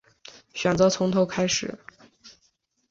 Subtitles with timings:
[0.55, 1.77] 选择从头开始